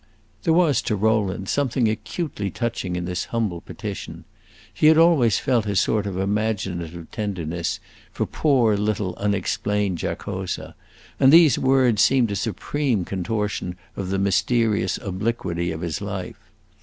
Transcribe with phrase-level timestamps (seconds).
[0.41, 4.23] There was, to Rowland, something acutely touching in this humble petition.
[4.73, 7.79] He had always felt a sort of imaginative tenderness
[8.11, 10.73] for poor little unexplained Giacosa,
[11.19, 16.39] and these words seemed a supreme contortion of the mysterious obliquity of his life.